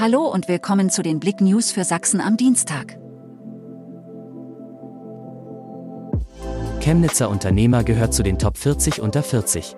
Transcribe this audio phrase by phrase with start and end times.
[0.00, 3.00] Hallo und willkommen zu den Blick News für Sachsen am Dienstag.
[6.78, 9.74] Chemnitzer Unternehmer gehört zu den Top 40 unter 40.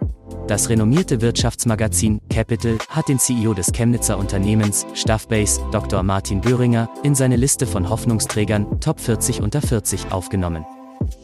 [0.47, 6.03] Das renommierte Wirtschaftsmagazin Capital hat den CEO des Chemnitzer Unternehmens Staffbase, Dr.
[6.03, 10.67] Martin Böhringer, in seine Liste von Hoffnungsträgern Top 40 unter 40 aufgenommen.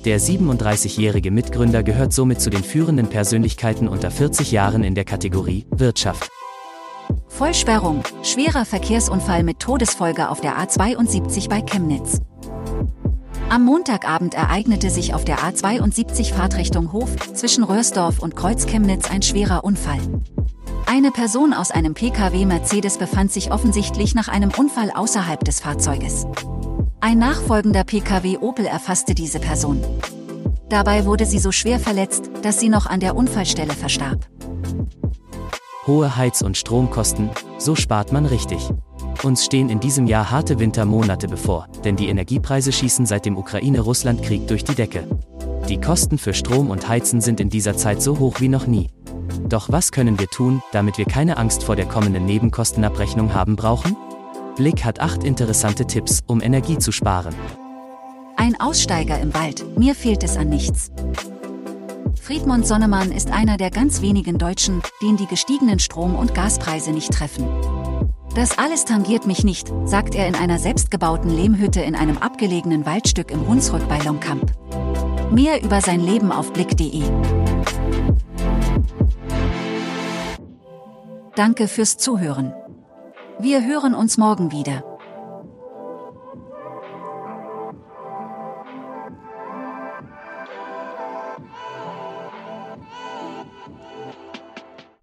[0.06, 5.66] Der 37-jährige Mitgründer gehört somit zu den führenden Persönlichkeiten unter 40 Jahren in der Kategorie
[5.70, 6.30] Wirtschaft.
[7.37, 12.22] Vollsperrung, schwerer Verkehrsunfall mit Todesfolge auf der A72 bei Chemnitz.
[13.50, 19.64] Am Montagabend ereignete sich auf der A72 Fahrtrichtung Hof zwischen Röhrsdorf und Kreuzchemnitz ein schwerer
[19.64, 20.00] Unfall.
[20.86, 26.27] Eine Person aus einem Pkw Mercedes befand sich offensichtlich nach einem Unfall außerhalb des Fahrzeuges.
[27.00, 29.85] Ein nachfolgender Pkw Opel erfasste diese Person.
[30.71, 34.27] Dabei wurde sie so schwer verletzt, dass sie noch an der Unfallstelle verstarb.
[35.86, 38.70] Hohe Heiz- und Stromkosten, so spart man richtig.
[39.22, 44.48] Uns stehen in diesem Jahr harte Wintermonate bevor, denn die Energiepreise schießen seit dem Ukraine-Russland-Krieg
[44.48, 45.06] durch die Decke.
[45.69, 48.91] Die Kosten für Strom und Heizen sind in dieser Zeit so hoch wie noch nie.
[49.48, 53.97] Doch was können wir tun, damit wir keine Angst vor der kommenden Nebenkostenabrechnung haben brauchen?
[54.56, 57.34] Blick hat acht interessante Tipps, um Energie zu sparen.
[58.36, 60.91] Ein Aussteiger im Wald, mir fehlt es an nichts.
[62.27, 67.12] Friedmund Sonnemann ist einer der ganz wenigen Deutschen, den die gestiegenen Strom- und Gaspreise nicht
[67.12, 67.46] treffen.
[68.34, 73.30] Das alles tangiert mich nicht, sagt er in einer selbstgebauten Lehmhütte in einem abgelegenen Waldstück
[73.30, 74.50] im Hunsrück bei Longkamp.
[75.30, 77.04] Mehr über sein Leben auf blick.de.
[81.36, 82.52] Danke fürs Zuhören.
[83.38, 84.95] Wir hören uns morgen wieder.